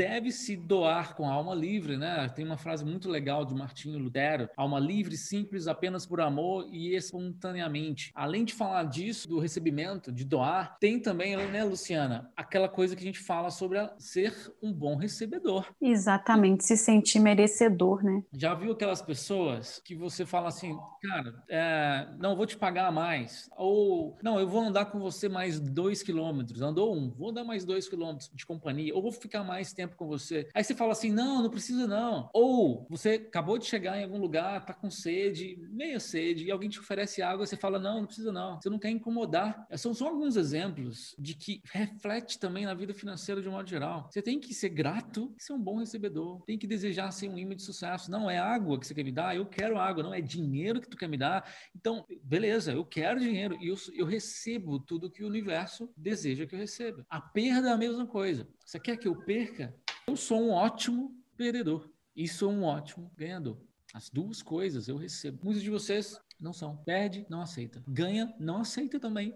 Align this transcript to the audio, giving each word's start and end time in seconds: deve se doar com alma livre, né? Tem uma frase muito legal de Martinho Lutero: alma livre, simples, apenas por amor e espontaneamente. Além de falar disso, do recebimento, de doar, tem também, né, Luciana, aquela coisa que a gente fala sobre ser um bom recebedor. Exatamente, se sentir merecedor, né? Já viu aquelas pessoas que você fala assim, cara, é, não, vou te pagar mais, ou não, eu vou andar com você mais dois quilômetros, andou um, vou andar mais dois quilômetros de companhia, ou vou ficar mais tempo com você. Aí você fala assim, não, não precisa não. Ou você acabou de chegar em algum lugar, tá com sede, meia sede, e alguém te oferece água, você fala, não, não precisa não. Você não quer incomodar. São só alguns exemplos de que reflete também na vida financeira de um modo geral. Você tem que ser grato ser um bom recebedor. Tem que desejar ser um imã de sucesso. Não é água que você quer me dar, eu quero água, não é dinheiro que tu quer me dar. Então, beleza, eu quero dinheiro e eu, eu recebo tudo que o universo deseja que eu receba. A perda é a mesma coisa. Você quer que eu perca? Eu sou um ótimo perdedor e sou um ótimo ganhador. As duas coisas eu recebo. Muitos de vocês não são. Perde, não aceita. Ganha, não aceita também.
deve 0.00 0.32
se 0.32 0.56
doar 0.56 1.14
com 1.14 1.28
alma 1.28 1.54
livre, 1.54 1.94
né? 1.98 2.26
Tem 2.34 2.42
uma 2.42 2.56
frase 2.56 2.82
muito 2.86 3.06
legal 3.06 3.44
de 3.44 3.54
Martinho 3.54 3.98
Lutero: 3.98 4.48
alma 4.56 4.80
livre, 4.80 5.14
simples, 5.14 5.68
apenas 5.68 6.06
por 6.06 6.22
amor 6.22 6.66
e 6.72 6.96
espontaneamente. 6.96 8.10
Além 8.14 8.46
de 8.46 8.54
falar 8.54 8.84
disso, 8.84 9.28
do 9.28 9.38
recebimento, 9.38 10.10
de 10.10 10.24
doar, 10.24 10.78
tem 10.80 10.98
também, 10.98 11.36
né, 11.36 11.62
Luciana, 11.64 12.32
aquela 12.34 12.66
coisa 12.66 12.96
que 12.96 13.02
a 13.02 13.04
gente 13.04 13.18
fala 13.18 13.50
sobre 13.50 13.78
ser 13.98 14.32
um 14.62 14.72
bom 14.72 14.96
recebedor. 14.96 15.66
Exatamente, 15.78 16.64
se 16.64 16.78
sentir 16.78 17.20
merecedor, 17.20 18.02
né? 18.02 18.22
Já 18.32 18.54
viu 18.54 18.72
aquelas 18.72 19.02
pessoas 19.02 19.82
que 19.84 19.94
você 19.94 20.24
fala 20.24 20.48
assim, 20.48 20.78
cara, 21.02 21.44
é, 21.46 22.08
não, 22.18 22.34
vou 22.34 22.46
te 22.46 22.56
pagar 22.56 22.90
mais, 22.90 23.50
ou 23.54 24.16
não, 24.22 24.40
eu 24.40 24.48
vou 24.48 24.62
andar 24.62 24.86
com 24.86 24.98
você 24.98 25.28
mais 25.28 25.60
dois 25.60 26.02
quilômetros, 26.02 26.62
andou 26.62 26.96
um, 26.96 27.10
vou 27.10 27.28
andar 27.28 27.44
mais 27.44 27.66
dois 27.66 27.86
quilômetros 27.86 28.30
de 28.34 28.46
companhia, 28.46 28.94
ou 28.94 29.02
vou 29.02 29.12
ficar 29.12 29.44
mais 29.44 29.74
tempo 29.74 29.89
com 29.96 30.06
você. 30.06 30.48
Aí 30.54 30.62
você 30.62 30.74
fala 30.74 30.92
assim, 30.92 31.10
não, 31.10 31.42
não 31.42 31.50
precisa 31.50 31.86
não. 31.86 32.30
Ou 32.32 32.86
você 32.88 33.10
acabou 33.10 33.58
de 33.58 33.66
chegar 33.66 33.98
em 33.98 34.04
algum 34.04 34.18
lugar, 34.18 34.64
tá 34.64 34.74
com 34.74 34.90
sede, 34.90 35.56
meia 35.70 36.00
sede, 36.00 36.44
e 36.44 36.50
alguém 36.50 36.68
te 36.68 36.80
oferece 36.80 37.22
água, 37.22 37.46
você 37.46 37.56
fala, 37.56 37.78
não, 37.78 38.00
não 38.00 38.06
precisa 38.06 38.32
não. 38.32 38.60
Você 38.60 38.70
não 38.70 38.78
quer 38.78 38.90
incomodar. 38.90 39.66
São 39.76 39.94
só 39.94 40.08
alguns 40.08 40.36
exemplos 40.36 41.14
de 41.18 41.34
que 41.34 41.62
reflete 41.72 42.38
também 42.38 42.64
na 42.64 42.74
vida 42.74 42.94
financeira 42.94 43.40
de 43.40 43.48
um 43.48 43.52
modo 43.52 43.68
geral. 43.68 44.08
Você 44.10 44.22
tem 44.22 44.38
que 44.38 44.54
ser 44.54 44.68
grato 44.68 45.32
ser 45.38 45.52
um 45.52 45.60
bom 45.60 45.78
recebedor. 45.78 46.42
Tem 46.44 46.58
que 46.58 46.66
desejar 46.66 47.10
ser 47.10 47.28
um 47.28 47.38
imã 47.38 47.54
de 47.54 47.62
sucesso. 47.62 48.10
Não 48.10 48.30
é 48.30 48.38
água 48.38 48.78
que 48.78 48.86
você 48.86 48.94
quer 48.94 49.04
me 49.04 49.12
dar, 49.12 49.34
eu 49.34 49.46
quero 49.46 49.78
água, 49.78 50.02
não 50.02 50.14
é 50.14 50.20
dinheiro 50.20 50.80
que 50.80 50.88
tu 50.88 50.96
quer 50.96 51.08
me 51.08 51.16
dar. 51.16 51.48
Então, 51.74 52.04
beleza, 52.22 52.72
eu 52.72 52.84
quero 52.84 53.20
dinheiro 53.20 53.56
e 53.60 53.68
eu, 53.68 53.76
eu 53.94 54.06
recebo 54.06 54.78
tudo 54.78 55.10
que 55.10 55.24
o 55.24 55.26
universo 55.26 55.90
deseja 55.96 56.46
que 56.46 56.54
eu 56.54 56.58
receba. 56.58 57.04
A 57.08 57.20
perda 57.20 57.70
é 57.70 57.72
a 57.72 57.76
mesma 57.76 58.06
coisa. 58.06 58.46
Você 58.70 58.78
quer 58.78 58.96
que 58.96 59.08
eu 59.08 59.16
perca? 59.16 59.74
Eu 60.06 60.14
sou 60.16 60.40
um 60.40 60.50
ótimo 60.52 61.12
perdedor 61.36 61.90
e 62.14 62.28
sou 62.28 62.52
um 62.52 62.62
ótimo 62.62 63.10
ganhador. 63.16 63.60
As 63.92 64.08
duas 64.08 64.42
coisas 64.42 64.86
eu 64.86 64.96
recebo. 64.96 65.40
Muitos 65.42 65.60
de 65.60 65.68
vocês 65.68 66.16
não 66.38 66.52
são. 66.52 66.76
Perde, 66.84 67.26
não 67.28 67.40
aceita. 67.40 67.82
Ganha, 67.88 68.32
não 68.38 68.58
aceita 68.58 69.00
também. 69.00 69.34